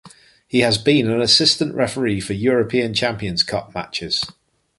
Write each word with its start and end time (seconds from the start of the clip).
He 0.47 0.61
has 0.61 0.79
been 0.79 1.11
an 1.11 1.21
assistant 1.21 1.75
referee 1.75 2.21
for 2.21 2.33
European 2.33 2.91
Champions 2.95 3.43
Cup 3.43 3.75
matches. 3.75 4.23